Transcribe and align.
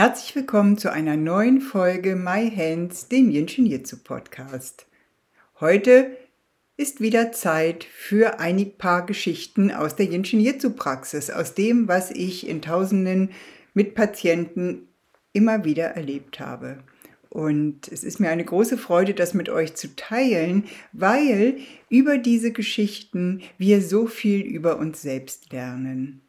Herzlich 0.00 0.34
willkommen 0.34 0.78
zu 0.78 0.90
einer 0.90 1.18
neuen 1.18 1.60
Folge 1.60 2.16
My 2.16 2.50
Hands, 2.50 3.08
dem 3.08 3.46
Shin 3.46 3.66
Jitsu 3.66 3.98
Podcast. 4.02 4.86
Heute 5.60 6.16
ist 6.78 7.02
wieder 7.02 7.32
Zeit 7.32 7.84
für 7.84 8.40
ein 8.40 8.78
paar 8.78 9.04
Geschichten 9.04 9.70
aus 9.70 9.96
der 9.96 10.06
Shin 10.24 10.40
Jitsu 10.40 10.70
Praxis, 10.70 11.28
aus 11.28 11.52
dem, 11.52 11.86
was 11.86 12.10
ich 12.12 12.48
in 12.48 12.62
Tausenden 12.62 13.32
mit 13.74 13.94
Patienten 13.94 14.88
immer 15.34 15.66
wieder 15.66 15.88
erlebt 15.88 16.40
habe. 16.40 16.78
Und 17.28 17.86
es 17.88 18.02
ist 18.02 18.20
mir 18.20 18.30
eine 18.30 18.46
große 18.46 18.78
Freude, 18.78 19.12
das 19.12 19.34
mit 19.34 19.50
euch 19.50 19.74
zu 19.74 19.94
teilen, 19.96 20.64
weil 20.94 21.58
über 21.90 22.16
diese 22.16 22.52
Geschichten 22.52 23.42
wir 23.58 23.82
so 23.82 24.06
viel 24.06 24.40
über 24.40 24.78
uns 24.78 25.02
selbst 25.02 25.52
lernen 25.52 26.22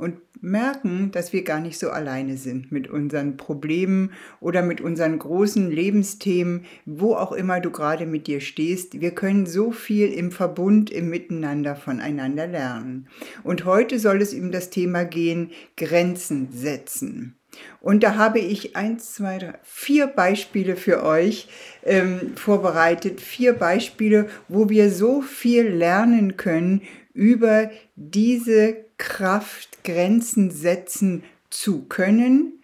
und 0.00 0.16
merken, 0.40 1.10
dass 1.12 1.32
wir 1.32 1.44
gar 1.44 1.60
nicht 1.60 1.78
so 1.78 1.90
alleine 1.90 2.36
sind 2.36 2.72
mit 2.72 2.88
unseren 2.88 3.36
Problemen 3.36 4.12
oder 4.40 4.62
mit 4.62 4.80
unseren 4.80 5.18
großen 5.18 5.70
Lebensthemen, 5.70 6.64
wo 6.86 7.14
auch 7.14 7.32
immer 7.32 7.60
du 7.60 7.70
gerade 7.70 8.06
mit 8.06 8.26
dir 8.26 8.40
stehst. 8.40 9.00
Wir 9.00 9.10
können 9.10 9.46
so 9.46 9.70
viel 9.70 10.12
im 10.12 10.32
Verbund, 10.32 10.90
im 10.90 11.10
Miteinander 11.10 11.76
voneinander 11.76 12.46
lernen. 12.46 13.08
Und 13.44 13.66
heute 13.66 13.98
soll 13.98 14.22
es 14.22 14.32
um 14.32 14.50
das 14.50 14.70
Thema 14.70 15.04
gehen, 15.04 15.50
Grenzen 15.76 16.48
setzen. 16.50 17.36
Und 17.80 18.02
da 18.02 18.14
habe 18.14 18.38
ich 18.38 18.76
eins, 18.76 19.14
zwei, 19.14 19.38
drei, 19.38 19.54
vier 19.62 20.06
Beispiele 20.06 20.76
für 20.76 21.02
euch 21.02 21.48
ähm, 21.84 22.36
vorbereitet. 22.36 23.20
Vier 23.20 23.54
Beispiele, 23.54 24.28
wo 24.48 24.68
wir 24.68 24.90
so 24.90 25.20
viel 25.20 25.66
lernen 25.66 26.36
können 26.36 26.82
über 27.12 27.70
diese 27.96 28.76
Kraft, 29.00 29.82
Grenzen 29.82 30.50
setzen 30.50 31.24
zu 31.48 31.86
können 31.86 32.62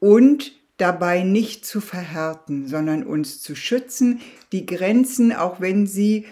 und 0.00 0.58
dabei 0.78 1.22
nicht 1.22 1.66
zu 1.66 1.80
verhärten, 1.80 2.66
sondern 2.66 3.04
uns 3.04 3.40
zu 3.40 3.54
schützen, 3.54 4.20
die 4.50 4.64
Grenzen, 4.64 5.32
auch 5.32 5.60
wenn 5.60 5.86
sie 5.86 6.24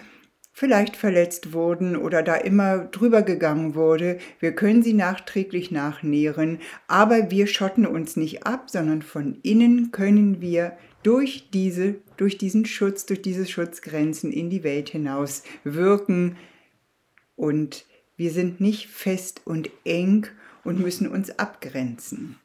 vielleicht 0.53 0.95
verletzt 0.95 1.53
wurden 1.53 1.95
oder 1.95 2.23
da 2.23 2.33
immer 2.33 2.79
drüber 2.79 3.21
gegangen 3.21 3.75
wurde, 3.75 4.17
wir 4.39 4.53
können 4.53 4.81
sie 4.81 4.93
nachträglich 4.93 5.69
nachnähren, 5.69 6.59
aber 6.87 7.29
wir 7.29 7.45
schotten 7.45 7.85
uns 7.85 8.15
nicht 8.15 8.47
ab, 8.47 8.71
sondern 8.71 9.03
von 9.03 9.37
innen 9.43 9.91
können 9.91 10.41
wir 10.41 10.75
durch 11.03 11.49
diese, 11.53 11.95
durch 12.17 12.39
diesen 12.39 12.65
Schutz, 12.65 13.05
durch 13.05 13.21
diese 13.21 13.45
Schutzgrenzen 13.45 14.31
in 14.31 14.49
die 14.49 14.63
Welt 14.63 14.89
hinaus 14.89 15.43
wirken 15.63 16.37
und 17.35 17.85
wir 18.17 18.31
sind 18.31 18.59
nicht 18.59 18.87
fest 18.87 19.41
und 19.45 19.69
eng 19.85 20.27
und 20.63 20.79
müssen 20.79 21.07
uns 21.07 21.29
abgrenzen. 21.39 22.37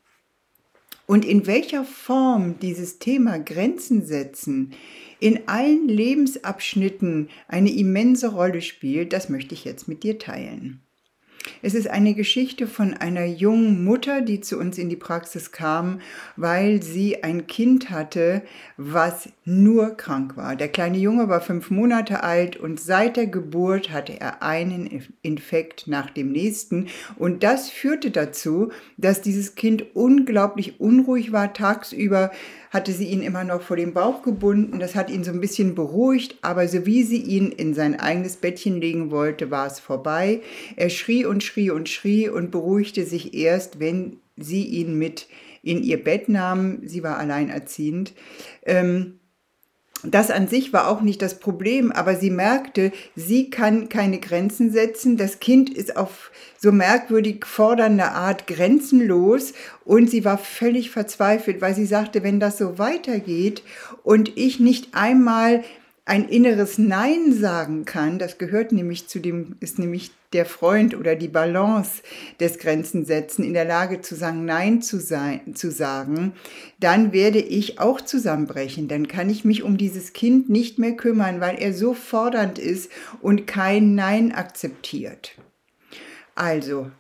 Und 1.07 1.25
in 1.25 1.47
welcher 1.47 1.85
Form 1.85 2.59
dieses 2.61 2.99
Thema 2.99 3.39
Grenzen 3.39 4.07
setzen 4.07 4.73
in 5.19 5.49
allen 5.49 5.89
Lebensabschnitten 5.89 7.29
eine 7.49 7.73
immense 7.73 8.29
Rolle 8.29 8.63
spielt, 8.63 9.13
das 9.13 9.29
möchte 9.29 9.55
ich 9.55 9.65
jetzt 9.65 9.89
mit 9.89 10.05
dir 10.05 10.19
teilen. 10.19 10.81
Es 11.63 11.75
ist 11.75 11.89
eine 11.89 12.15
Geschichte 12.15 12.67
von 12.67 12.95
einer 12.95 13.25
jungen 13.25 13.85
Mutter, 13.85 14.21
die 14.21 14.41
zu 14.41 14.59
uns 14.59 14.79
in 14.79 14.89
die 14.89 14.97
Praxis 14.97 15.53
kam, 15.53 16.01
weil 16.37 16.83
sie 16.83 17.23
ein 17.23 17.47
Kind 17.47 17.91
hatte, 17.91 18.43
was 18.77 19.29
nur 19.45 19.97
krank 19.97 20.37
war. 20.37 20.57
Der 20.57 20.69
kleine 20.69 20.99
Junge 20.99 21.29
war 21.29 21.41
fünf 21.41 21.71
Monate 21.71 22.23
alt 22.23 22.57
und 22.57 22.81
seit 22.81 23.17
der 23.17 23.27
Geburt 23.27 23.91
hatte 23.91 24.21
er 24.21 24.43
einen 24.43 25.03
Infekt 25.23 25.87
nach 25.87 26.11
dem 26.11 26.33
nächsten. 26.33 26.89
Und 27.17 27.43
das 27.43 27.71
führte 27.71 28.11
dazu, 28.11 28.71
dass 28.97 29.21
dieses 29.21 29.55
Kind 29.55 29.85
unglaublich 29.95 30.81
unruhig 30.81 31.33
war 31.33 31.53
tagsüber 31.53 32.31
hatte 32.73 32.93
sie 32.93 33.05
ihn 33.05 33.23
immer 33.23 33.45
noch 33.45 33.61
vor 33.61 33.77
den 33.77 33.93
Bauch 33.93 34.23
gebunden. 34.23 34.81
Das 34.81 34.95
hat 34.95 35.11
ihn 35.11 35.25
so 35.25 35.31
ein 35.31 35.41
bisschen 35.41 35.75
beruhigt, 35.75 36.37
aber 36.41 36.67
so 36.67 36.87
wie 36.87 37.03
sie 37.03 37.21
ihn 37.21 37.53
in 37.53 37.75
sein 37.75 38.01
eigenes 38.01 38.37
Bettchen 38.37 38.81
legen 38.81 39.11
wollte, 39.11 39.51
war 39.51 39.67
es 39.67 39.79
vorbei. 39.79 40.41
Er 40.77 40.89
schrie 40.89 41.27
und 41.27 41.45
schrie 41.45 41.71
und 41.71 41.91
schrie 41.91 42.31
und 42.31 42.51
beruhigte 42.51 43.05
sich 43.05 43.35
erst, 43.35 43.79
wenn 43.79 44.17
sie 44.37 44.65
ihn 44.65 44.99
mit 44.99 45.29
in 45.63 45.83
ihr 45.83 46.03
Bett 46.03 46.31
nahm. 46.31 46.79
Sie 46.85 47.03
war 47.03 47.19
alleinerziehend. 47.19 48.15
Ähm, 48.65 49.19
das 50.05 50.31
an 50.31 50.49
sich 50.49 50.73
war 50.73 50.89
auch 50.89 51.01
nicht 51.01 51.23
das 51.23 51.39
Problem, 51.39 51.93
aber 51.93 52.17
sie 52.17 52.31
merkte, 52.31 52.93
sie 53.15 53.51
kann 53.51 53.89
keine 53.89 54.19
Grenzen 54.19 54.73
setzen. 54.73 55.17
Das 55.17 55.39
Kind 55.39 55.71
ist 55.71 55.97
auf 55.97 56.31
so 56.59 56.73
merkwürdig 56.73 57.47
fordernde 57.47 58.11
Art 58.11 58.47
grenzenlos 58.47 59.53
und 59.85 60.11
sie 60.11 60.25
war 60.25 60.39
völlig 60.39 60.91
verzweifelt, 60.91 61.61
weil 61.61 61.75
sie 61.75 61.87
sagte, 61.87 62.23
wenn 62.23 62.41
das 62.41 62.59
so 62.59 62.79
weitergeht 62.79 63.63
und 64.03 64.37
ich 64.37 64.59
nicht 64.59 64.95
einmal 64.95 65.63
ein 66.05 66.29
inneres 66.29 66.79
Nein 66.79 67.33
sagen 67.33 67.85
kann, 67.85 68.19
das 68.19 68.39
gehört 68.39 68.73
nämlich 68.73 69.07
zu 69.07 69.21
dem, 69.21 69.57
ist 69.61 69.79
nämlich 69.79 70.11
der 70.33 70.47
Freund 70.47 70.97
oder 70.97 71.15
die 71.15 71.29
Balance 71.29 72.03
des 72.41 72.59
Grenzensetzen 72.59 73.45
in 73.45 73.53
der 73.53 73.65
Lage 73.65 74.01
zu 74.01 74.17
sagen, 74.17 74.45
Nein 74.45 74.83
zu, 74.83 74.99
sein, 74.99 75.55
zu 75.55 75.71
sagen, 75.71 76.33
dann 76.81 77.13
werde 77.13 77.39
ich 77.39 77.79
auch 77.79 78.01
zusammenbrechen. 78.01 78.89
Dann 78.89 79.07
kann 79.07 79.31
ich 79.31 79.45
mich 79.45 79.63
um 79.63 79.77
dieses 79.77 80.13
Kind 80.13 80.49
nicht 80.49 80.79
mehr 80.79 80.97
kümmern, 80.97 81.41
weil 81.41 81.57
er 81.57 81.73
so 81.73 81.95
fordernd 81.95 82.59
ist 82.59 82.91
und 83.21 83.47
kein 83.47 83.95
Nein 83.95 84.33
akzeptiert. 84.33 85.33
Also, 86.35 86.91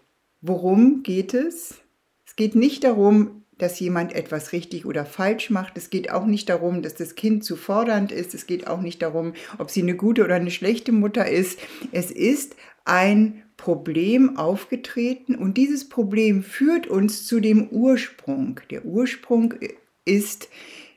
worum 0.42 1.02
geht 1.02 1.34
es? 1.34 1.80
Es 2.26 2.36
geht 2.36 2.54
nicht 2.54 2.84
darum, 2.84 3.41
dass 3.58 3.78
jemand 3.80 4.14
etwas 4.14 4.52
richtig 4.52 4.86
oder 4.86 5.04
falsch 5.04 5.50
macht. 5.50 5.76
Es 5.76 5.90
geht 5.90 6.10
auch 6.10 6.26
nicht 6.26 6.48
darum, 6.48 6.82
dass 6.82 6.94
das 6.94 7.14
Kind 7.14 7.44
zu 7.44 7.56
fordernd 7.56 8.10
ist. 8.10 8.34
Es 8.34 8.46
geht 8.46 8.66
auch 8.66 8.80
nicht 8.80 9.02
darum, 9.02 9.34
ob 9.58 9.70
sie 9.70 9.82
eine 9.82 9.94
gute 9.94 10.24
oder 10.24 10.34
eine 10.34 10.50
schlechte 10.50 10.92
Mutter 10.92 11.28
ist. 11.28 11.58
Es 11.92 12.10
ist 12.10 12.56
ein 12.84 13.42
Problem 13.56 14.36
aufgetreten 14.36 15.36
und 15.36 15.56
dieses 15.56 15.88
Problem 15.88 16.42
führt 16.42 16.88
uns 16.88 17.26
zu 17.26 17.38
dem 17.38 17.68
Ursprung. 17.68 18.60
Der 18.70 18.84
Ursprung 18.84 19.54
ist 20.04 20.48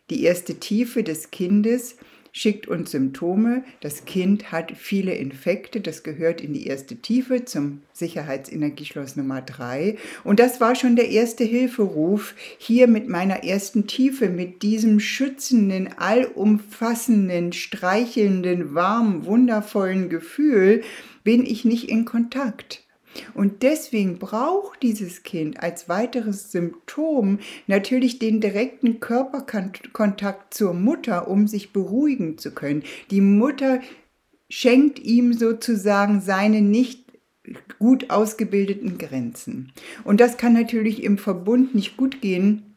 die 0.09 0.23
erste 0.23 0.55
Tiefe 0.55 1.03
des 1.03 1.31
Kindes 1.31 1.97
schickt 2.35 2.67
uns 2.67 2.91
Symptome. 2.91 3.63
Das 3.79 4.03
Kind 4.03 4.51
hat 4.51 4.73
viele 4.75 5.13
Infekte, 5.13 5.79
das 5.79 6.03
gehört 6.03 6.41
in 6.41 6.51
die 6.51 6.67
erste 6.67 6.97
Tiefe 6.97 7.45
zum 7.45 7.81
Sicherheitsenergieschloss 7.93 9.15
Nummer 9.15 9.41
3. 9.41 9.97
Und 10.25 10.41
das 10.41 10.59
war 10.59 10.75
schon 10.75 10.97
der 10.97 11.09
erste 11.09 11.45
Hilferuf, 11.45 12.35
hier 12.57 12.87
mit 12.87 13.07
meiner 13.07 13.45
ersten 13.45 13.87
Tiefe, 13.87 14.27
mit 14.27 14.63
diesem 14.63 14.99
schützenden, 14.99 15.97
allumfassenden, 15.97 17.53
streichelnden, 17.53 18.75
warmen, 18.75 19.25
wundervollen 19.25 20.09
Gefühl, 20.09 20.83
bin 21.23 21.45
ich 21.45 21.63
nicht 21.63 21.89
in 21.89 22.03
Kontakt. 22.03 22.84
Und 23.33 23.63
deswegen 23.63 24.19
braucht 24.19 24.83
dieses 24.83 25.23
Kind 25.23 25.61
als 25.61 25.89
weiteres 25.89 26.51
Symptom 26.51 27.39
natürlich 27.67 28.19
den 28.19 28.41
direkten 28.41 28.99
Körperkontakt 28.99 30.53
zur 30.53 30.73
Mutter, 30.73 31.27
um 31.27 31.47
sich 31.47 31.73
beruhigen 31.73 32.37
zu 32.37 32.51
können. 32.51 32.83
Die 33.11 33.21
Mutter 33.21 33.79
schenkt 34.49 34.99
ihm 34.99 35.33
sozusagen 35.33 36.21
seine 36.21 36.61
nicht 36.61 37.05
gut 37.79 38.09
ausgebildeten 38.09 38.97
Grenzen. 38.97 39.71
Und 40.03 40.19
das 40.19 40.37
kann 40.37 40.53
natürlich 40.53 41.03
im 41.03 41.17
Verbund 41.17 41.75
nicht 41.75 41.97
gut 41.97 42.21
gehen. 42.21 42.75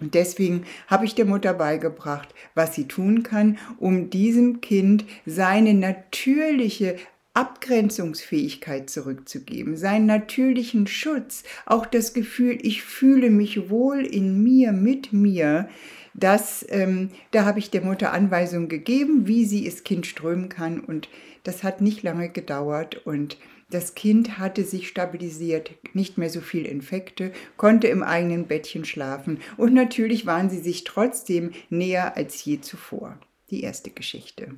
Und 0.00 0.14
deswegen 0.14 0.64
habe 0.86 1.04
ich 1.04 1.14
der 1.14 1.24
Mutter 1.24 1.54
beigebracht, 1.54 2.34
was 2.54 2.74
sie 2.74 2.86
tun 2.86 3.22
kann, 3.22 3.58
um 3.78 4.10
diesem 4.10 4.60
Kind 4.60 5.04
seine 5.24 5.72
natürliche 5.74 6.96
Abgrenzungsfähigkeit 7.34 8.88
zurückzugeben, 8.88 9.76
seinen 9.76 10.06
natürlichen 10.06 10.86
Schutz, 10.86 11.42
auch 11.66 11.84
das 11.84 12.14
Gefühl, 12.14 12.58
ich 12.62 12.82
fühle 12.82 13.28
mich 13.30 13.68
wohl 13.68 14.06
in 14.06 14.42
mir, 14.42 14.72
mit 14.72 15.12
mir, 15.12 15.68
das, 16.14 16.64
ähm, 16.68 17.10
da 17.32 17.44
habe 17.44 17.58
ich 17.58 17.70
der 17.70 17.82
Mutter 17.82 18.12
Anweisungen 18.12 18.68
gegeben, 18.68 19.26
wie 19.26 19.44
sie 19.44 19.64
das 19.64 19.82
Kind 19.82 20.06
strömen 20.06 20.48
kann 20.48 20.80
und 20.80 21.08
das 21.42 21.64
hat 21.64 21.80
nicht 21.80 22.04
lange 22.04 22.30
gedauert 22.30 23.04
und 23.04 23.36
das 23.68 23.96
Kind 23.96 24.38
hatte 24.38 24.62
sich 24.62 24.86
stabilisiert, 24.86 25.72
nicht 25.92 26.16
mehr 26.16 26.30
so 26.30 26.40
viel 26.40 26.64
Infekte, 26.66 27.32
konnte 27.56 27.88
im 27.88 28.04
eigenen 28.04 28.46
Bettchen 28.46 28.84
schlafen 28.84 29.40
und 29.56 29.74
natürlich 29.74 30.24
waren 30.24 30.50
sie 30.50 30.60
sich 30.60 30.84
trotzdem 30.84 31.50
näher 31.68 32.16
als 32.16 32.44
je 32.44 32.60
zuvor. 32.60 33.18
Die 33.50 33.62
erste 33.62 33.90
Geschichte. 33.90 34.54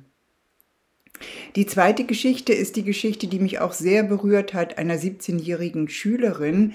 Die 1.55 1.65
zweite 1.65 2.03
Geschichte 2.03 2.53
ist 2.53 2.75
die 2.75 2.83
Geschichte, 2.83 3.27
die 3.27 3.39
mich 3.39 3.59
auch 3.59 3.73
sehr 3.73 4.03
berührt 4.03 4.53
hat, 4.53 4.77
einer 4.77 4.95
17-jährigen 4.95 5.89
Schülerin, 5.89 6.73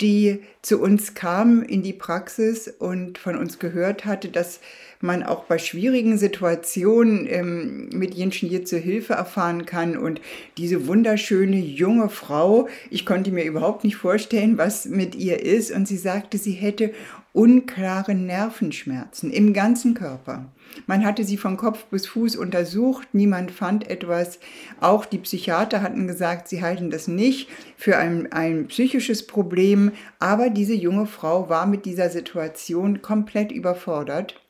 die 0.00 0.42
zu 0.60 0.80
uns 0.80 1.14
kam 1.14 1.62
in 1.62 1.82
die 1.82 1.92
Praxis 1.92 2.66
und 2.66 3.16
von 3.16 3.38
uns 3.38 3.60
gehört 3.60 4.04
hatte, 4.04 4.28
dass 4.28 4.60
man 5.00 5.22
auch 5.22 5.44
bei 5.44 5.58
schwierigen 5.58 6.18
Situationen 6.18 7.26
ähm, 7.28 7.90
mit 7.92 8.14
Jenschen 8.14 8.48
hier 8.48 8.64
zur 8.64 8.80
Hilfe 8.80 9.12
erfahren 9.12 9.66
kann. 9.66 9.96
Und 9.96 10.20
diese 10.56 10.88
wunderschöne 10.88 11.58
junge 11.58 12.08
Frau, 12.08 12.68
ich 12.90 13.06
konnte 13.06 13.30
mir 13.30 13.44
überhaupt 13.44 13.84
nicht 13.84 13.96
vorstellen, 13.96 14.58
was 14.58 14.86
mit 14.86 15.14
ihr 15.14 15.42
ist. 15.42 15.70
Und 15.70 15.86
sie 15.86 15.98
sagte, 15.98 16.38
sie 16.38 16.52
hätte 16.52 16.92
unklare 17.34 18.14
Nervenschmerzen 18.14 19.32
im 19.32 19.52
ganzen 19.52 19.94
Körper. 19.94 20.46
Man 20.86 21.04
hatte 21.04 21.24
sie 21.24 21.36
von 21.36 21.56
Kopf 21.56 21.84
bis 21.86 22.06
Fuß 22.06 22.36
untersucht, 22.36 23.08
niemand 23.12 23.50
fand 23.50 23.90
etwas. 23.90 24.38
Auch 24.80 25.04
die 25.04 25.18
Psychiater 25.18 25.82
hatten 25.82 26.06
gesagt, 26.06 26.48
sie 26.48 26.62
halten 26.62 26.90
das 26.90 27.08
nicht 27.08 27.48
für 27.76 27.98
ein, 27.98 28.32
ein 28.32 28.68
psychisches 28.68 29.26
Problem. 29.26 29.90
Aber 30.20 30.48
diese 30.48 30.74
junge 30.74 31.06
Frau 31.06 31.48
war 31.48 31.66
mit 31.66 31.84
dieser 31.84 32.08
Situation 32.08 33.02
komplett 33.02 33.50
überfordert. 33.50 34.40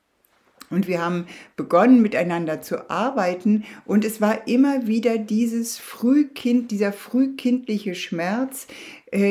Und 0.71 0.89
wir 0.89 1.01
haben 1.01 1.27
begonnen, 1.57 2.03
miteinander 2.03 2.61
zu 2.61 2.91
arbeiten. 2.91 3.65
Und 3.87 4.05
es 4.05 4.21
war 4.21 4.47
immer 4.47 4.87
wieder 4.87 5.19
dieses 5.19 5.79
Frühkind, 5.79 6.71
dieser 6.71 6.93
frühkindliche 6.93 7.95
Schmerz, 7.95 8.67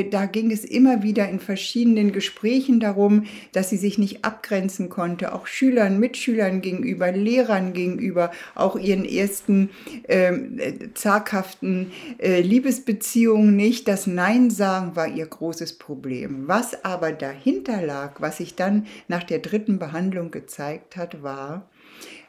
da 0.09 0.25
ging 0.25 0.51
es 0.51 0.63
immer 0.63 1.03
wieder 1.03 1.27
in 1.27 1.39
verschiedenen 1.39 2.12
Gesprächen 2.13 2.80
darum, 2.80 3.25
dass 3.51 3.69
sie 3.69 3.77
sich 3.77 3.97
nicht 3.97 4.24
abgrenzen 4.24 4.89
konnte, 4.89 5.33
auch 5.33 5.45
Schülern, 5.45 6.00
Mitschülern 6.00 6.62
gegenüber, 6.62 7.12
Lehrern 7.12 7.74
gegenüber, 7.74 8.31
auch 8.56 8.77
ihren 8.77 9.03
ersten 9.03 9.69
ähm, 10.07 10.59
äh, 10.59 10.94
zaghaften 10.94 11.91
äh, 12.19 12.41
Liebesbeziehungen 12.41 13.56
nicht. 13.56 13.88
Das 13.88 14.07
Nein 14.07 14.50
sagen 14.50 14.95
war 14.95 15.07
ihr 15.07 15.25
großes 15.25 15.77
Problem. 15.77 16.47
Was 16.47 16.85
aber 16.85 17.12
dahinter 17.12 17.81
lag, 17.81 18.21
was 18.21 18.38
sich 18.38 18.56
dann 18.56 18.88
nach 19.07 19.24
der 19.24 19.39
dritten 19.39 19.80
Behandlung 19.80 20.31
gezeigt 20.31 20.95
hat, 20.95 21.24
war, 21.24 21.69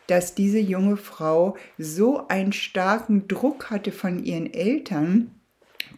dass 0.06 0.34
diese 0.34 0.58
junge 0.58 0.96
Frau 0.96 1.56
so 1.78 2.26
einen 2.28 2.52
starken 2.52 3.28
Druck 3.28 3.70
hatte 3.70 3.92
von 3.92 4.22
ihren 4.24 4.52
Eltern, 4.52 5.30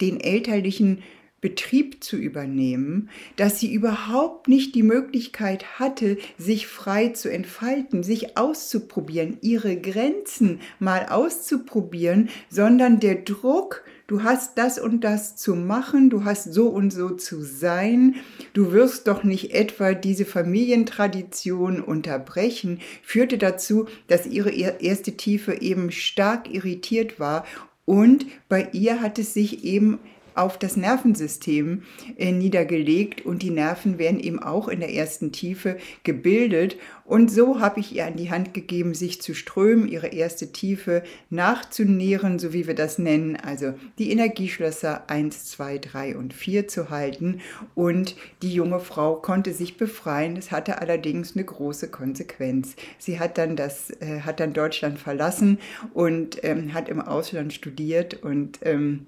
den 0.00 0.20
elterlichen 0.20 1.02
Betrieb 1.42 2.02
zu 2.02 2.16
übernehmen, 2.16 3.10
dass 3.36 3.60
sie 3.60 3.72
überhaupt 3.72 4.48
nicht 4.48 4.74
die 4.74 4.82
Möglichkeit 4.82 5.78
hatte, 5.78 6.16
sich 6.38 6.66
frei 6.66 7.10
zu 7.10 7.30
entfalten, 7.30 8.02
sich 8.02 8.38
auszuprobieren, 8.38 9.36
ihre 9.42 9.76
Grenzen 9.76 10.60
mal 10.78 11.06
auszuprobieren, 11.10 12.30
sondern 12.48 13.00
der 13.00 13.16
Druck, 13.16 13.84
du 14.06 14.22
hast 14.22 14.56
das 14.56 14.78
und 14.78 15.04
das 15.04 15.36
zu 15.36 15.54
machen, 15.54 16.08
du 16.08 16.24
hast 16.24 16.54
so 16.54 16.68
und 16.68 16.90
so 16.90 17.10
zu 17.10 17.42
sein, 17.42 18.14
du 18.54 18.72
wirst 18.72 19.06
doch 19.06 19.22
nicht 19.22 19.52
etwa 19.52 19.92
diese 19.92 20.24
Familientradition 20.24 21.82
unterbrechen, 21.82 22.80
führte 23.02 23.36
dazu, 23.36 23.88
dass 24.08 24.26
ihre 24.26 24.50
erste 24.50 25.18
Tiefe 25.18 25.60
eben 25.60 25.90
stark 25.90 26.52
irritiert 26.52 27.20
war 27.20 27.44
und 27.86 28.26
bei 28.48 28.68
ihr 28.72 29.00
hat 29.00 29.18
es 29.18 29.32
sich 29.32 29.64
eben 29.64 30.00
auf 30.36 30.58
das 30.58 30.76
Nervensystem 30.76 31.82
äh, 32.16 32.32
niedergelegt 32.32 33.24
und 33.24 33.42
die 33.42 33.50
Nerven 33.50 33.98
werden 33.98 34.20
eben 34.20 34.42
auch 34.42 34.68
in 34.68 34.80
der 34.80 34.92
ersten 34.92 35.32
Tiefe 35.32 35.78
gebildet. 36.04 36.76
Und 37.04 37.30
so 37.30 37.60
habe 37.60 37.80
ich 37.80 37.94
ihr 37.94 38.04
an 38.04 38.16
die 38.16 38.30
Hand 38.30 38.52
gegeben, 38.52 38.92
sich 38.92 39.22
zu 39.22 39.32
strömen, 39.32 39.86
ihre 39.86 40.08
erste 40.08 40.50
Tiefe 40.50 41.04
nachzunähren, 41.30 42.38
so 42.38 42.52
wie 42.52 42.66
wir 42.66 42.74
das 42.74 42.98
nennen, 42.98 43.36
also 43.36 43.74
die 43.98 44.10
Energieschlösser 44.10 45.08
1, 45.08 45.44
2, 45.46 45.78
3 45.78 46.16
und 46.16 46.34
4 46.34 46.66
zu 46.66 46.90
halten. 46.90 47.40
Und 47.74 48.16
die 48.42 48.52
junge 48.52 48.80
Frau 48.80 49.14
konnte 49.16 49.52
sich 49.52 49.76
befreien. 49.76 50.36
Es 50.36 50.50
hatte 50.50 50.80
allerdings 50.80 51.36
eine 51.36 51.44
große 51.44 51.88
Konsequenz. 51.88 52.74
Sie 52.98 53.20
hat 53.20 53.38
dann, 53.38 53.54
das, 53.54 53.90
äh, 54.00 54.22
hat 54.22 54.40
dann 54.40 54.52
Deutschland 54.52 54.98
verlassen 54.98 55.58
und 55.94 56.42
ähm, 56.42 56.74
hat 56.74 56.88
im 56.88 57.00
Ausland 57.00 57.52
studiert 57.52 58.22
und 58.22 58.58
ähm, 58.62 59.06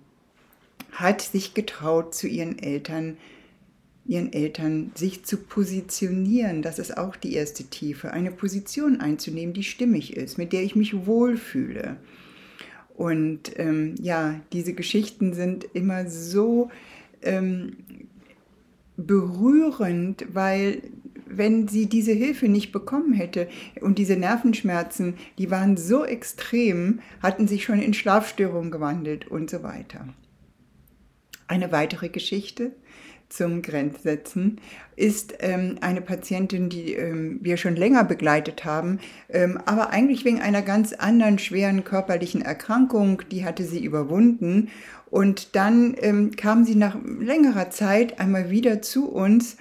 hat 0.92 1.20
sich 1.20 1.54
getraut, 1.54 2.14
zu 2.14 2.26
ihren 2.26 2.58
Eltern, 2.58 3.16
ihren 4.06 4.32
Eltern 4.32 4.92
sich 4.94 5.24
zu 5.24 5.36
positionieren. 5.36 6.62
Das 6.62 6.78
ist 6.78 6.96
auch 6.96 7.16
die 7.16 7.34
erste 7.34 7.64
Tiefe, 7.64 8.12
eine 8.12 8.30
Position 8.30 9.00
einzunehmen, 9.00 9.54
die 9.54 9.64
stimmig 9.64 10.16
ist, 10.16 10.38
mit 10.38 10.52
der 10.52 10.62
ich 10.62 10.76
mich 10.76 11.06
wohlfühle. 11.06 11.96
Und 12.96 13.52
ähm, 13.58 13.94
ja, 14.00 14.40
diese 14.52 14.72
Geschichten 14.72 15.32
sind 15.32 15.64
immer 15.72 16.08
so 16.08 16.70
ähm, 17.22 17.76
berührend, 18.96 20.26
weil 20.32 20.82
wenn 21.26 21.68
sie 21.68 21.86
diese 21.86 22.12
Hilfe 22.12 22.48
nicht 22.48 22.72
bekommen 22.72 23.12
hätte 23.12 23.48
und 23.80 23.98
diese 23.98 24.16
Nervenschmerzen, 24.16 25.14
die 25.38 25.50
waren 25.50 25.76
so 25.76 26.04
extrem, 26.04 27.00
hatten 27.22 27.46
sich 27.46 27.64
schon 27.64 27.80
in 27.80 27.94
Schlafstörungen 27.94 28.70
gewandelt 28.70 29.28
und 29.28 29.50
so 29.50 29.62
weiter. 29.62 30.08
Eine 31.48 31.72
weitere 31.72 32.08
Geschichte 32.08 32.72
zum 33.28 33.62
Grenzsetzen 33.62 34.60
ist 34.96 35.34
ähm, 35.40 35.76
eine 35.80 36.00
Patientin, 36.00 36.68
die 36.68 36.94
ähm, 36.94 37.38
wir 37.42 37.56
schon 37.56 37.76
länger 37.76 38.04
begleitet 38.04 38.64
haben, 38.64 39.00
ähm, 39.28 39.58
aber 39.66 39.90
eigentlich 39.90 40.24
wegen 40.24 40.40
einer 40.40 40.62
ganz 40.62 40.92
anderen 40.92 41.38
schweren 41.38 41.84
körperlichen 41.84 42.42
Erkrankung, 42.42 43.22
die 43.30 43.44
hatte 43.44 43.64
sie 43.64 43.84
überwunden. 43.84 44.70
Und 45.10 45.56
dann 45.56 45.94
ähm, 46.00 46.36
kam 46.36 46.64
sie 46.64 46.74
nach 46.74 46.96
längerer 47.02 47.70
Zeit 47.70 48.20
einmal 48.20 48.50
wieder 48.50 48.82
zu 48.82 49.10
uns 49.10 49.56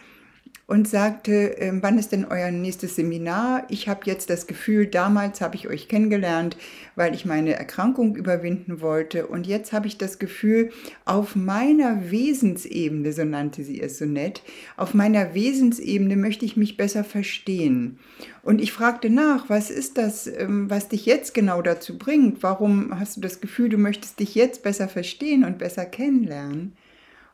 und 0.67 0.85
sagte, 0.85 1.55
ähm, 1.59 1.81
wann 1.81 1.97
ist 1.97 2.11
denn 2.11 2.25
euer 2.25 2.51
nächstes 2.51 2.97
Seminar? 2.97 3.65
Ich 3.69 3.87
habe 3.87 4.01
jetzt 4.03 4.29
das 4.29 4.47
Gefühl, 4.47 4.85
damals 4.85 5.39
habe 5.39 5.55
ich 5.55 5.69
euch 5.69 5.87
kennengelernt, 5.87 6.57
weil 6.95 7.15
ich 7.15 7.23
meine 7.23 7.53
Erkrankung 7.53 8.17
überwinden 8.17 8.81
wollte. 8.81 9.27
Und 9.27 9.47
jetzt 9.47 9.71
habe 9.71 9.87
ich 9.87 9.97
das 9.97 10.19
Gefühl, 10.19 10.71
auf 11.05 11.37
meiner 11.37 12.11
Wesensebene, 12.11 13.13
so 13.13 13.23
nannte 13.23 13.63
sie 13.63 13.81
es 13.81 13.97
so 13.97 14.05
nett, 14.05 14.43
auf 14.75 14.93
meiner 14.93 15.33
Wesensebene 15.33 16.17
möchte 16.17 16.43
ich 16.43 16.57
mich 16.57 16.75
besser 16.75 17.05
verstehen. 17.05 17.97
Und 18.43 18.59
ich 18.59 18.73
fragte 18.73 19.09
nach, 19.09 19.49
was 19.49 19.71
ist 19.71 19.97
das, 19.97 20.27
ähm, 20.27 20.69
was 20.69 20.89
dich 20.89 21.05
jetzt 21.05 21.33
genau 21.33 21.61
dazu 21.61 21.97
bringt? 21.97 22.43
Warum 22.43 22.99
hast 22.99 23.15
du 23.15 23.21
das 23.21 23.39
Gefühl, 23.39 23.69
du 23.69 23.77
möchtest 23.77 24.19
dich 24.19 24.35
jetzt 24.35 24.63
besser 24.63 24.89
verstehen 24.89 25.45
und 25.45 25.59
besser 25.59 25.85
kennenlernen? 25.85 26.73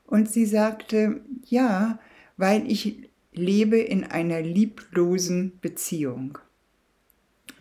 Und 0.06 0.30
sie 0.30 0.46
sagte, 0.46 1.22
ja, 1.50 1.98
weil 2.38 2.70
ich 2.72 3.10
lebe 3.34 3.78
in 3.78 4.04
einer 4.04 4.42
lieblosen 4.42 5.60
Beziehung. 5.62 6.40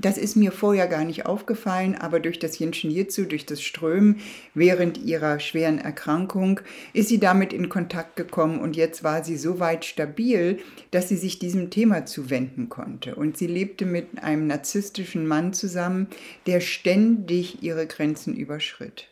Das 0.03 0.19
ist 0.19 0.35
mir 0.35 0.51
vorher 0.51 0.89
gar 0.89 1.05
nicht 1.05 1.27
aufgefallen, 1.27 1.95
aber 1.95 2.19
durch 2.19 2.41
das 2.41 2.59
Jinshin 2.59 2.91
Jitsu, 2.91 3.25
durch 3.25 3.47
das 3.47 3.63
Strömen 3.63 4.17
während 4.53 4.99
ihrer 4.99 5.39
schweren 5.39 5.79
Erkrankung 5.79 6.59
ist 6.93 7.09
sie 7.09 7.21
damit 7.21 7.53
in 7.53 7.69
Kontakt 7.69 8.17
gekommen 8.17 8.59
und 8.59 8.75
jetzt 8.75 9.05
war 9.05 9.23
sie 9.23 9.37
so 9.37 9.61
weit 9.61 9.85
stabil, 9.85 10.59
dass 10.91 11.09
sie 11.09 11.17
sich 11.17 11.39
diesem 11.39 11.71
Thema 11.71 12.05
zuwenden 12.05 12.69
konnte. 12.69 13.15
Und 13.15 13.37
sie 13.37 13.47
lebte 13.47 13.87
mit 13.87 14.21
einem 14.21 14.49
narzisstischen 14.49 15.25
Mann 15.25 15.53
zusammen, 15.53 16.09
der 16.47 16.59
ständig 16.59 17.63
ihre 17.63 17.87
Grenzen 17.87 18.35
überschritt. 18.35 19.12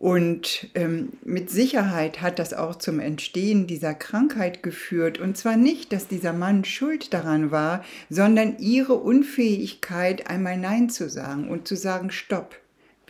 Und 0.00 0.70
ähm, 0.76 1.10
mit 1.26 1.50
Sicherheit 1.50 2.22
hat 2.22 2.38
das 2.38 2.54
auch 2.54 2.76
zum 2.76 3.00
Entstehen 3.00 3.66
dieser 3.66 3.92
Krankheit 3.92 4.62
geführt. 4.62 5.18
Und 5.18 5.36
zwar 5.36 5.58
nicht, 5.58 5.92
dass 5.92 6.08
dieser 6.08 6.32
Mann 6.32 6.64
schuld 6.64 7.12
daran 7.12 7.50
war, 7.50 7.84
sondern 8.08 8.56
ihre 8.58 8.94
Unfähigkeit, 8.94 10.30
einmal 10.30 10.56
Nein 10.56 10.88
zu 10.88 11.10
sagen 11.10 11.50
und 11.50 11.68
zu 11.68 11.76
sagen, 11.76 12.10
stopp, 12.10 12.56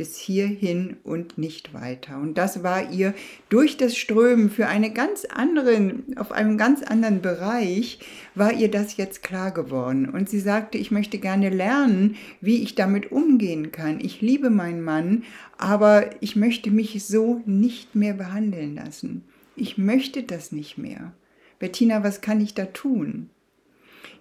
bis 0.00 0.16
hierhin 0.16 0.96
und 1.04 1.36
nicht 1.36 1.74
weiter. 1.74 2.16
Und 2.16 2.38
das 2.38 2.62
war 2.62 2.90
ihr 2.90 3.12
durch 3.50 3.76
das 3.76 3.98
Strömen 3.98 4.48
für 4.48 4.66
eine 4.66 4.94
ganz 4.94 5.26
anderen, 5.26 6.16
auf 6.16 6.32
einem 6.32 6.56
ganz 6.56 6.82
anderen 6.82 7.20
Bereich, 7.20 7.98
war 8.34 8.50
ihr 8.50 8.70
das 8.70 8.96
jetzt 8.96 9.22
klar 9.22 9.50
geworden. 9.50 10.08
Und 10.08 10.30
sie 10.30 10.40
sagte, 10.40 10.78
ich 10.78 10.90
möchte 10.90 11.18
gerne 11.18 11.50
lernen, 11.50 12.16
wie 12.40 12.62
ich 12.62 12.74
damit 12.76 13.12
umgehen 13.12 13.72
kann. 13.72 14.00
Ich 14.00 14.22
liebe 14.22 14.48
meinen 14.48 14.82
Mann, 14.82 15.24
aber 15.58 16.08
ich 16.22 16.34
möchte 16.34 16.70
mich 16.70 17.04
so 17.04 17.42
nicht 17.44 17.94
mehr 17.94 18.14
behandeln 18.14 18.76
lassen. 18.76 19.24
Ich 19.54 19.76
möchte 19.76 20.22
das 20.22 20.50
nicht 20.50 20.78
mehr. 20.78 21.12
Bettina, 21.58 22.02
was 22.02 22.22
kann 22.22 22.40
ich 22.40 22.54
da 22.54 22.64
tun? 22.64 23.28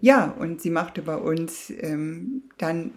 Ja, 0.01 0.25
und 0.25 0.59
sie 0.59 0.71
machte 0.71 1.03
bei 1.03 1.15
uns 1.15 1.71
ähm, 1.79 2.43
dann 2.57 2.91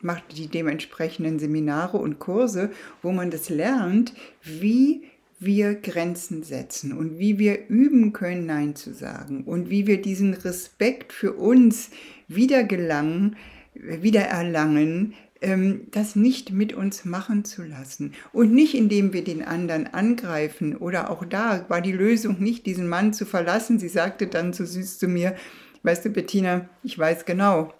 machte 0.00 0.34
die 0.34 0.48
dementsprechenden 0.48 1.38
Seminare 1.38 1.98
und 1.98 2.18
Kurse, 2.18 2.70
wo 3.02 3.12
man 3.12 3.30
das 3.30 3.48
lernt, 3.48 4.14
wie 4.42 5.02
wir 5.40 5.74
Grenzen 5.74 6.42
setzen 6.42 6.92
und 6.92 7.18
wie 7.18 7.38
wir 7.38 7.68
üben 7.68 8.12
können, 8.12 8.46
Nein 8.46 8.74
zu 8.74 8.92
sagen 8.92 9.44
und 9.44 9.70
wie 9.70 9.86
wir 9.86 10.02
diesen 10.02 10.34
Respekt 10.34 11.12
für 11.12 11.34
uns 11.34 11.90
wieder 12.26 12.64
gelangen, 12.64 13.36
wieder 13.74 14.22
erlangen, 14.22 15.14
ähm, 15.40 15.86
das 15.92 16.16
nicht 16.16 16.52
mit 16.52 16.72
uns 16.72 17.04
machen 17.04 17.44
zu 17.44 17.62
lassen. 17.62 18.14
Und 18.32 18.52
nicht 18.52 18.74
indem 18.74 19.12
wir 19.12 19.22
den 19.22 19.42
anderen 19.42 19.86
angreifen 19.86 20.76
oder 20.76 21.10
auch 21.10 21.24
da 21.24 21.64
war 21.68 21.80
die 21.80 21.92
Lösung 21.92 22.40
nicht, 22.40 22.66
diesen 22.66 22.88
Mann 22.88 23.12
zu 23.12 23.24
verlassen. 23.24 23.78
Sie 23.78 23.88
sagte 23.88 24.26
dann 24.26 24.52
so 24.52 24.64
süß 24.64 24.98
zu 24.98 25.06
mir, 25.06 25.36
weißt 25.84 26.04
du, 26.04 26.10
Bettina, 26.10 26.68
ich 26.82 26.98
weiß 26.98 27.24
genau, 27.24 27.72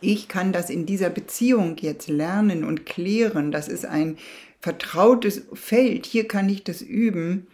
ich 0.00 0.28
kann 0.28 0.52
das 0.52 0.70
in 0.70 0.86
dieser 0.86 1.10
Beziehung 1.10 1.76
jetzt 1.80 2.08
lernen 2.08 2.64
und 2.64 2.86
klären. 2.86 3.50
Das 3.50 3.68
ist 3.68 3.84
ein 3.84 4.16
vertrautes 4.60 5.42
Feld. 5.52 6.06
Hier 6.06 6.26
kann 6.26 6.48
ich 6.48 6.64
das 6.64 6.82
üben. 6.82 7.46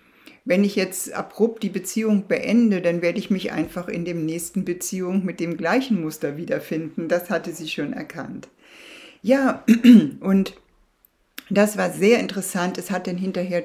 Wenn 0.44 0.64
ich 0.64 0.74
jetzt 0.74 1.12
abrupt 1.12 1.62
die 1.62 1.68
Beziehung 1.68 2.26
beende, 2.26 2.80
dann 2.80 3.00
werde 3.00 3.18
ich 3.18 3.30
mich 3.30 3.52
einfach 3.52 3.88
in 3.88 4.04
dem 4.04 4.26
nächsten 4.26 4.64
Beziehung 4.64 5.24
mit 5.24 5.38
dem 5.38 5.56
gleichen 5.56 6.00
Muster 6.00 6.36
wiederfinden. 6.36 7.08
Das 7.08 7.30
hatte 7.30 7.52
sie 7.52 7.68
schon 7.68 7.92
erkannt. 7.92 8.48
Ja, 9.22 9.64
und 10.20 10.54
das 11.48 11.76
war 11.76 11.90
sehr 11.90 12.18
interessant. 12.18 12.78
Es 12.78 12.90
hat 12.90 13.06
dann 13.06 13.18
hinterher 13.18 13.64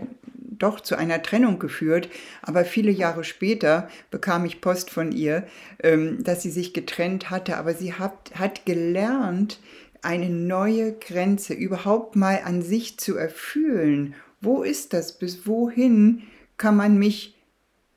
doch 0.59 0.79
zu 0.79 0.95
einer 0.95 1.21
Trennung 1.21 1.59
geführt, 1.59 2.09
aber 2.41 2.65
viele 2.65 2.91
Jahre 2.91 3.23
später 3.23 3.89
bekam 4.11 4.45
ich 4.45 4.61
Post 4.61 4.89
von 4.89 5.11
ihr, 5.11 5.47
ähm, 5.81 6.23
dass 6.23 6.41
sie 6.41 6.51
sich 6.51 6.73
getrennt 6.73 7.29
hatte, 7.29 7.57
aber 7.57 7.73
sie 7.73 7.93
hat, 7.93 8.31
hat 8.35 8.65
gelernt, 8.65 9.59
eine 10.01 10.29
neue 10.29 10.93
Grenze 10.93 11.53
überhaupt 11.53 12.15
mal 12.15 12.41
an 12.43 12.61
sich 12.61 12.97
zu 12.97 13.17
erfüllen. 13.17 14.15
Wo 14.41 14.63
ist 14.63 14.93
das? 14.93 15.17
Bis 15.17 15.47
wohin 15.47 16.23
kann 16.57 16.75
man 16.75 16.97
mich 16.97 17.35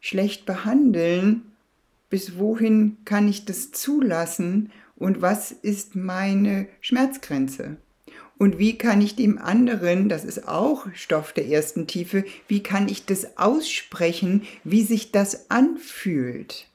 schlecht 0.00 0.46
behandeln? 0.46 1.42
Bis 2.08 2.38
wohin 2.38 2.96
kann 3.04 3.28
ich 3.28 3.44
das 3.44 3.70
zulassen? 3.70 4.72
Und 4.96 5.22
was 5.22 5.52
ist 5.52 5.94
meine 5.96 6.68
Schmerzgrenze? 6.80 7.76
Und 8.40 8.58
wie 8.58 8.78
kann 8.78 9.02
ich 9.02 9.16
dem 9.16 9.36
anderen, 9.36 10.08
das 10.08 10.24
ist 10.24 10.48
auch 10.48 10.86
Stoff 10.94 11.34
der 11.34 11.46
ersten 11.48 11.86
Tiefe, 11.86 12.24
wie 12.48 12.62
kann 12.62 12.88
ich 12.88 13.04
das 13.04 13.36
aussprechen, 13.36 14.44
wie 14.64 14.82
sich 14.82 15.12
das 15.12 15.50
anfühlt? 15.50 16.66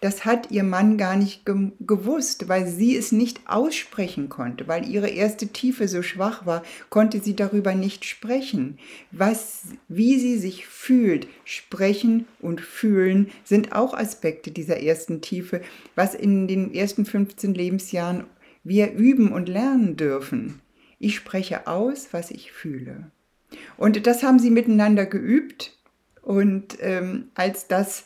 Das 0.00 0.24
hat 0.24 0.50
ihr 0.50 0.62
Mann 0.62 0.96
gar 0.96 1.16
nicht 1.16 1.44
ge 1.44 1.72
gewusst, 1.80 2.48
weil 2.48 2.66
sie 2.66 2.96
es 2.96 3.12
nicht 3.12 3.40
aussprechen 3.44 4.30
konnte, 4.30 4.66
weil 4.66 4.88
ihre 4.88 5.10
erste 5.10 5.48
Tiefe 5.48 5.88
so 5.88 6.00
schwach 6.00 6.46
war, 6.46 6.62
konnte 6.88 7.20
sie 7.20 7.36
darüber 7.36 7.74
nicht 7.74 8.06
sprechen. 8.06 8.78
Was, 9.10 9.64
wie 9.88 10.18
sie 10.18 10.38
sich 10.38 10.66
fühlt, 10.66 11.28
sprechen 11.44 12.28
und 12.40 12.62
fühlen 12.62 13.30
sind 13.44 13.72
auch 13.72 13.92
Aspekte 13.92 14.52
dieser 14.52 14.80
ersten 14.80 15.20
Tiefe, 15.20 15.60
was 15.94 16.14
in 16.14 16.48
den 16.48 16.72
ersten 16.72 17.04
15 17.04 17.52
Lebensjahren 17.52 18.24
wir 18.64 18.92
üben 18.94 19.32
und 19.32 19.50
lernen 19.50 19.98
dürfen. 19.98 20.62
Ich 21.00 21.16
spreche 21.16 21.66
aus, 21.66 22.08
was 22.12 22.30
ich 22.30 22.52
fühle. 22.52 23.10
Und 23.76 24.06
das 24.06 24.22
haben 24.22 24.38
sie 24.38 24.50
miteinander 24.50 25.06
geübt. 25.06 25.76
Und 26.22 26.76
ähm, 26.80 27.30
als 27.34 27.66
das 27.66 28.04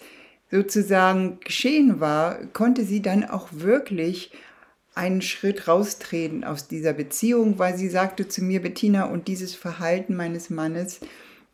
sozusagen 0.50 1.40
geschehen 1.40 2.00
war, 2.00 2.36
konnte 2.52 2.84
sie 2.84 3.02
dann 3.02 3.24
auch 3.24 3.48
wirklich 3.50 4.30
einen 4.94 5.22
Schritt 5.22 5.66
raustreten 5.66 6.44
aus 6.44 6.68
dieser 6.68 6.92
Beziehung, 6.92 7.58
weil 7.58 7.76
sie 7.76 7.88
sagte 7.88 8.28
zu 8.28 8.42
mir, 8.42 8.62
Bettina, 8.62 9.06
und 9.06 9.26
dieses 9.26 9.56
Verhalten 9.56 10.14
meines 10.14 10.48
Mannes, 10.48 11.00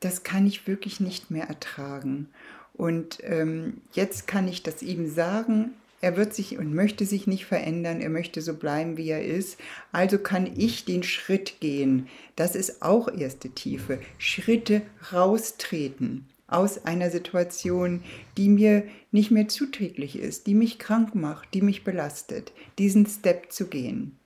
das 0.01 0.23
kann 0.23 0.47
ich 0.47 0.67
wirklich 0.67 1.01
nicht 1.01 1.31
mehr 1.31 1.49
ertragen. 1.49 2.29
Und 2.75 3.19
ähm, 3.23 3.81
jetzt 3.93 4.27
kann 4.27 4.47
ich 4.47 4.63
das 4.63 4.83
ihm 4.83 5.09
sagen, 5.09 5.71
er 6.01 6.17
wird 6.17 6.35
sich 6.35 6.59
und 6.59 6.75
möchte 6.75 7.05
sich 7.05 7.27
nicht 7.27 7.45
verändern, 7.45 8.01
er 8.01 8.09
möchte 8.09 8.41
so 8.41 8.55
bleiben, 8.55 8.97
wie 8.97 9.11
er 9.11 9.25
ist. 9.25 9.59
Also 9.93 10.19
kann 10.19 10.51
ich 10.57 10.85
den 10.85 11.03
Schritt 11.03 11.61
gehen. 11.61 12.09
Das 12.37 12.57
ist 12.57 12.83
auch 12.83 13.09
erste 13.09 13.51
Tiefe. 13.51 13.99
Schritte 14.19 14.83
raustreten 15.13 16.27
aus 16.47 16.85
einer 16.85 17.11
Situation, 17.11 18.03
die 18.37 18.49
mir 18.49 18.85
nicht 19.13 19.31
mehr 19.31 19.49
zuträglich 19.49 20.19
ist, 20.19 20.47
die 20.47 20.55
mich 20.55 20.79
krank 20.79 21.15
macht, 21.15 21.55
die 21.55 21.63
mich 21.63 21.85
belastet. 21.85 22.53
Diesen 22.79 23.07
Step 23.07 23.53
zu 23.53 23.67
gehen. 23.67 24.17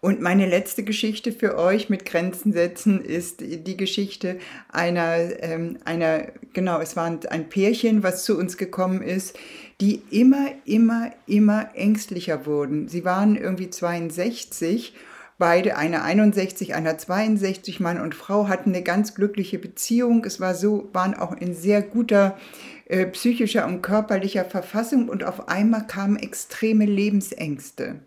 Und 0.00 0.20
meine 0.20 0.46
letzte 0.46 0.84
Geschichte 0.84 1.32
für 1.32 1.58
euch 1.58 1.90
mit 1.90 2.04
Grenzen 2.04 2.52
setzen 2.52 3.04
ist 3.04 3.40
die 3.40 3.76
Geschichte 3.76 4.38
einer, 4.68 5.42
ähm, 5.42 5.78
einer, 5.84 6.28
genau, 6.52 6.78
es 6.78 6.94
war 6.94 7.18
ein 7.28 7.48
Pärchen, 7.48 8.04
was 8.04 8.22
zu 8.24 8.38
uns 8.38 8.56
gekommen 8.56 9.02
ist, 9.02 9.36
die 9.80 10.02
immer, 10.10 10.50
immer, 10.64 11.10
immer 11.26 11.70
ängstlicher 11.74 12.46
wurden. 12.46 12.86
Sie 12.86 13.04
waren 13.04 13.34
irgendwie 13.34 13.70
62, 13.70 14.94
beide, 15.36 15.76
eine 15.76 16.02
61, 16.02 16.76
einer 16.76 16.96
62, 16.96 17.80
Mann 17.80 18.00
und 18.00 18.14
Frau, 18.14 18.46
hatten 18.46 18.70
eine 18.70 18.84
ganz 18.84 19.16
glückliche 19.16 19.58
Beziehung. 19.58 20.24
Es 20.24 20.38
war 20.38 20.54
so, 20.54 20.88
waren 20.92 21.14
auch 21.14 21.36
in 21.36 21.54
sehr 21.54 21.82
guter 21.82 22.38
äh, 22.86 23.04
psychischer 23.06 23.66
und 23.66 23.82
körperlicher 23.82 24.44
Verfassung 24.44 25.08
und 25.08 25.24
auf 25.24 25.48
einmal 25.48 25.88
kamen 25.88 26.16
extreme 26.16 26.84
Lebensängste 26.84 28.00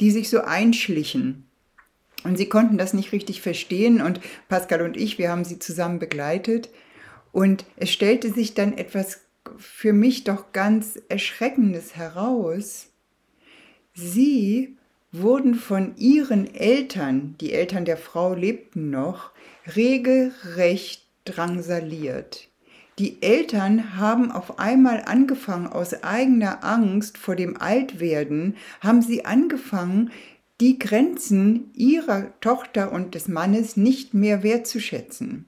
die 0.00 0.10
sich 0.10 0.28
so 0.28 0.40
einschlichen. 0.42 1.46
Und 2.24 2.36
sie 2.36 2.48
konnten 2.48 2.76
das 2.76 2.92
nicht 2.92 3.12
richtig 3.12 3.40
verstehen 3.40 4.02
und 4.02 4.20
Pascal 4.48 4.82
und 4.82 4.96
ich, 4.96 5.18
wir 5.18 5.30
haben 5.30 5.44
sie 5.44 5.58
zusammen 5.58 5.98
begleitet. 5.98 6.68
Und 7.32 7.64
es 7.76 7.90
stellte 7.90 8.32
sich 8.32 8.54
dann 8.54 8.76
etwas 8.76 9.20
für 9.56 9.92
mich 9.92 10.24
doch 10.24 10.52
ganz 10.52 11.00
Erschreckendes 11.08 11.96
heraus. 11.96 12.88
Sie 13.94 14.76
wurden 15.12 15.54
von 15.54 15.96
ihren 15.96 16.54
Eltern, 16.54 17.36
die 17.40 17.52
Eltern 17.52 17.84
der 17.84 17.96
Frau 17.96 18.34
lebten 18.34 18.90
noch, 18.90 19.30
regelrecht 19.74 21.06
drangsaliert. 21.24 22.49
Die 23.00 23.22
Eltern 23.22 23.96
haben 23.96 24.30
auf 24.30 24.58
einmal 24.58 25.04
angefangen, 25.06 25.68
aus 25.68 26.04
eigener 26.04 26.62
Angst 26.62 27.16
vor 27.16 27.34
dem 27.34 27.56
Altwerden, 27.56 28.56
haben 28.82 29.00
sie 29.00 29.24
angefangen, 29.24 30.10
die 30.60 30.78
Grenzen 30.78 31.70
ihrer 31.74 32.38
Tochter 32.42 32.92
und 32.92 33.14
des 33.14 33.26
Mannes 33.26 33.78
nicht 33.78 34.12
mehr 34.12 34.42
wertzuschätzen. 34.42 35.46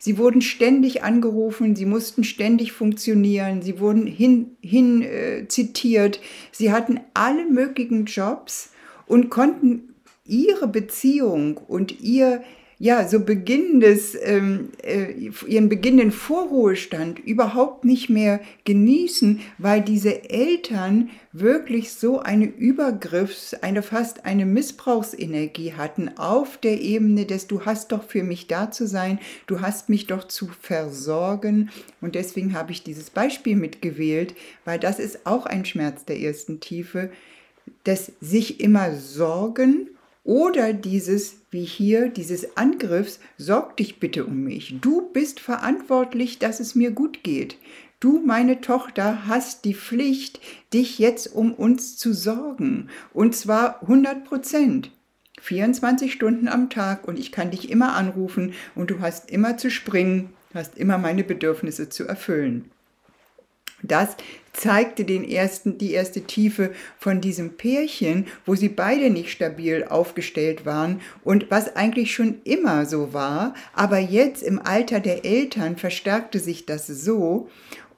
Sie 0.00 0.18
wurden 0.18 0.42
ständig 0.42 1.04
angerufen, 1.04 1.76
sie 1.76 1.86
mussten 1.86 2.24
ständig 2.24 2.72
funktionieren, 2.72 3.62
sie 3.62 3.78
wurden 3.78 4.08
hin, 4.08 4.56
hin 4.60 5.02
äh, 5.02 5.46
zitiert, 5.46 6.20
sie 6.50 6.72
hatten 6.72 6.98
alle 7.14 7.48
möglichen 7.48 8.06
Jobs 8.06 8.72
und 9.06 9.30
konnten 9.30 9.94
ihre 10.24 10.66
Beziehung 10.66 11.58
und 11.58 12.00
ihr 12.00 12.42
ja, 12.80 13.08
so 13.08 13.20
beginnendes, 13.20 14.16
ähm, 14.22 14.68
äh, 14.84 15.12
ihren 15.48 15.68
beginnenden 15.68 16.12
Vorruhestand 16.12 17.18
überhaupt 17.18 17.84
nicht 17.84 18.08
mehr 18.08 18.40
genießen, 18.64 19.40
weil 19.58 19.82
diese 19.82 20.30
Eltern 20.30 21.10
wirklich 21.32 21.92
so 21.92 22.20
eine 22.20 22.46
Übergriffs-, 22.46 23.54
eine 23.54 23.82
fast 23.82 24.24
eine 24.24 24.46
Missbrauchsenergie 24.46 25.72
hatten 25.72 26.16
auf 26.18 26.56
der 26.56 26.80
Ebene 26.80 27.26
des 27.26 27.48
Du 27.48 27.64
hast 27.64 27.90
doch 27.90 28.04
für 28.04 28.22
mich 28.22 28.46
da 28.46 28.70
zu 28.70 28.86
sein, 28.86 29.18
du 29.48 29.60
hast 29.60 29.88
mich 29.88 30.06
doch 30.06 30.28
zu 30.28 30.48
versorgen. 30.60 31.70
Und 32.00 32.14
deswegen 32.14 32.54
habe 32.54 32.70
ich 32.70 32.84
dieses 32.84 33.10
Beispiel 33.10 33.56
mitgewählt, 33.56 34.36
weil 34.64 34.78
das 34.78 35.00
ist 35.00 35.26
auch 35.26 35.46
ein 35.46 35.64
Schmerz 35.64 36.04
der 36.04 36.20
ersten 36.20 36.60
Tiefe, 36.60 37.10
des 37.84 38.12
sich 38.20 38.60
immer 38.60 38.94
Sorgen 38.94 39.88
oder 40.28 40.74
dieses, 40.74 41.36
wie 41.50 41.64
hier, 41.64 42.10
dieses 42.10 42.58
Angriffs, 42.58 43.18
sorg 43.38 43.78
dich 43.78 43.98
bitte 43.98 44.26
um 44.26 44.44
mich. 44.44 44.74
Du 44.78 45.10
bist 45.10 45.40
verantwortlich, 45.40 46.38
dass 46.38 46.60
es 46.60 46.74
mir 46.74 46.90
gut 46.90 47.22
geht. 47.22 47.56
Du, 47.98 48.20
meine 48.20 48.60
Tochter, 48.60 49.26
hast 49.26 49.64
die 49.64 49.72
Pflicht, 49.72 50.38
dich 50.74 50.98
jetzt 50.98 51.34
um 51.34 51.54
uns 51.54 51.96
zu 51.96 52.12
sorgen. 52.12 52.90
Und 53.14 53.34
zwar 53.36 53.80
100 53.80 54.26
Prozent. 54.26 54.90
24 55.40 56.12
Stunden 56.12 56.46
am 56.46 56.68
Tag 56.68 57.08
und 57.08 57.18
ich 57.18 57.32
kann 57.32 57.50
dich 57.50 57.70
immer 57.70 57.94
anrufen 57.94 58.52
und 58.74 58.90
du 58.90 59.00
hast 59.00 59.30
immer 59.30 59.56
zu 59.56 59.70
springen, 59.70 60.34
hast 60.52 60.76
immer 60.76 60.98
meine 60.98 61.24
Bedürfnisse 61.24 61.88
zu 61.88 62.06
erfüllen. 62.06 62.70
Das 63.88 64.16
zeigte 64.52 65.04
den 65.04 65.24
ersten, 65.28 65.78
die 65.78 65.92
erste 65.92 66.22
Tiefe 66.22 66.72
von 66.98 67.20
diesem 67.20 67.56
Pärchen, 67.56 68.26
wo 68.44 68.54
sie 68.54 68.68
beide 68.68 69.10
nicht 69.10 69.30
stabil 69.30 69.84
aufgestellt 69.88 70.66
waren 70.66 71.00
und 71.22 71.50
was 71.50 71.76
eigentlich 71.76 72.12
schon 72.12 72.40
immer 72.44 72.86
so 72.86 73.12
war, 73.12 73.54
aber 73.72 73.98
jetzt 73.98 74.42
im 74.42 74.60
Alter 74.60 75.00
der 75.00 75.24
Eltern 75.24 75.76
verstärkte 75.76 76.40
sich 76.40 76.66
das 76.66 76.86
so 76.88 77.48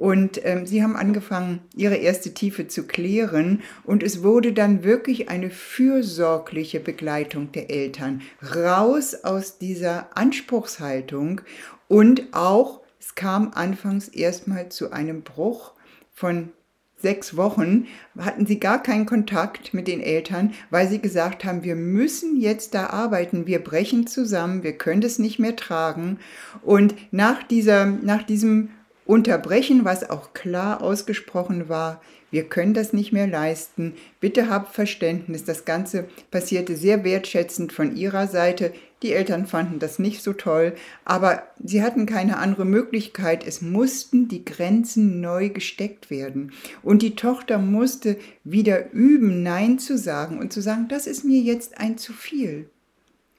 und 0.01 0.43
ähm, 0.47 0.65
sie 0.65 0.83
haben 0.83 0.97
angefangen, 0.97 1.61
ihre 1.77 1.97
erste 1.97 2.33
Tiefe 2.33 2.67
zu 2.67 2.87
klären. 2.87 3.61
Und 3.85 4.03
es 4.03 4.23
wurde 4.23 4.55
dann 4.55 4.83
wirklich 4.83 5.29
eine 5.29 5.51
fürsorgliche 5.51 6.81
Begleitung 6.81 7.53
der 7.53 7.71
Eltern. 7.71 8.23
Raus 8.43 9.15
aus 9.15 9.59
dieser 9.59 10.17
Anspruchshaltung. 10.17 11.43
Und 11.87 12.33
auch, 12.33 12.81
es 12.99 13.15
kam 13.15 13.53
anfangs 13.53 14.09
erstmal 14.09 14.71
zu 14.71 14.91
einem 14.91 15.21
Bruch 15.21 15.75
von 16.21 16.51
sechs 16.99 17.35
Wochen 17.35 17.87
hatten 18.19 18.45
sie 18.45 18.61
gar 18.61 18.83
keinen 18.83 19.07
Kontakt 19.07 19.73
mit 19.73 19.89
den 19.89 20.01
Eltern, 20.01 20.53
weil 20.69 20.87
sie 20.87 21.01
gesagt 21.01 21.47
haben, 21.47 21.65
wir 21.65 21.77
müssen 21.77 22.39
jetzt 22.39 22.75
da 22.75 22.89
arbeiten, 22.89 23.47
wir 23.47 23.65
brechen 23.65 24.07
zusammen, 24.07 24.63
wir 24.63 24.77
können 24.77 25.01
das 25.01 25.19
nicht 25.19 25.39
mehr 25.39 25.57
tragen. 25.57 26.19
Und 26.63 26.95
nach, 27.11 27.43
dieser, 27.43 27.87
nach 27.87 28.23
diesem 28.23 28.69
unterbrechen, 29.11 29.85
was 29.85 30.09
auch 30.09 30.35
klar 30.35 30.81
ausgesprochen 30.83 31.69
war. 31.69 32.01
Wir 32.31 32.45
können 32.45 32.75
das 32.75 32.93
nicht 32.93 33.11
mehr 33.11 33.27
leisten. 33.27 33.95
Bitte 34.21 34.49
habt 34.49 34.73
Verständnis. 34.73 35.43
Das 35.43 35.65
Ganze 35.65 36.07
passierte 36.31 36.77
sehr 36.77 37.03
wertschätzend 37.03 37.73
von 37.73 37.97
ihrer 37.97 38.29
Seite. 38.29 38.73
Die 39.03 39.13
Eltern 39.13 39.47
fanden 39.47 39.81
das 39.81 39.99
nicht 39.99 40.23
so 40.23 40.33
toll, 40.33 40.75
aber 41.05 41.43
sie 41.59 41.83
hatten 41.83 42.07
keine 42.07 42.37
andere 42.37 42.65
Möglichkeit. 42.65 43.45
Es 43.45 43.63
mussten 43.63 44.29
die 44.29 44.45
Grenzen 44.45 45.21
neu 45.21 45.49
gesteckt 45.49 46.09
werden. 46.09 46.53
Und 46.85 47.03
die 47.03 47.17
Tochter 47.17 47.59
musste 47.59 48.17
wieder 48.45 48.93
üben, 48.93 49.43
Nein 49.43 49.81
zu 49.81 49.99
sagen 49.99 50.39
und 50.39 50.53
zu 50.53 50.63
sagen, 50.63 50.87
das 50.87 51.09
ist 51.09 51.25
mir 51.25 51.41
jetzt 51.41 51.79
ein 51.79 51.99
zu 51.99 52.13
viel. 52.13 52.71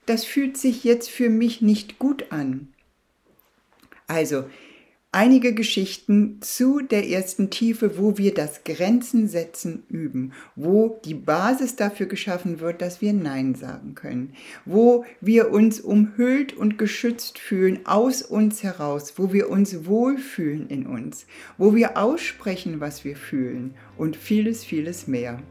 Das 0.05 0.25
fühlt 0.25 0.57
sich 0.57 0.83
jetzt 0.83 1.09
für 1.09 1.29
mich 1.29 1.61
nicht 1.61 1.97
gut 1.97 2.25
an. 2.29 2.67
Also, 4.07 4.43
einige 5.13 5.53
Geschichten 5.53 6.37
zu 6.41 6.79
der 6.79 7.09
ersten 7.09 7.49
Tiefe, 7.49 7.97
wo 7.97 8.17
wir 8.17 8.33
das 8.33 8.63
Grenzen 8.63 9.27
setzen 9.27 9.83
üben, 9.89 10.31
wo 10.55 11.01
die 11.03 11.15
Basis 11.15 11.75
dafür 11.75 12.05
geschaffen 12.05 12.61
wird, 12.61 12.81
dass 12.81 13.01
wir 13.01 13.11
Nein 13.11 13.55
sagen 13.55 13.93
können, 13.93 14.33
wo 14.65 15.03
wir 15.19 15.51
uns 15.51 15.81
umhüllt 15.81 16.53
und 16.53 16.77
geschützt 16.77 17.39
fühlen 17.39 17.85
aus 17.85 18.21
uns 18.21 18.63
heraus, 18.63 19.13
wo 19.17 19.33
wir 19.33 19.49
uns 19.49 19.85
wohlfühlen 19.85 20.69
in 20.69 20.87
uns, 20.87 21.25
wo 21.57 21.75
wir 21.75 21.97
aussprechen, 21.97 22.79
was 22.79 23.03
wir 23.03 23.17
fühlen 23.17 23.73
und 23.97 24.15
vieles, 24.15 24.63
vieles 24.63 25.07
mehr. 25.07 25.41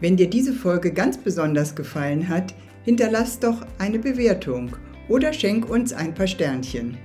Wenn 0.00 0.16
dir 0.16 0.28
diese 0.28 0.52
Folge 0.52 0.92
ganz 0.92 1.18
besonders 1.18 1.76
gefallen 1.76 2.28
hat, 2.28 2.52
hinterlass 2.84 3.38
doch 3.38 3.64
eine 3.78 4.00
Bewertung 4.00 4.76
oder 5.08 5.32
schenk 5.32 5.70
uns 5.70 5.92
ein 5.92 6.14
paar 6.14 6.26
Sternchen. 6.26 6.98